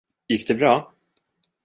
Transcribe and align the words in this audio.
Gick 0.27 0.47
det 0.47 0.55
bra? 0.59 0.93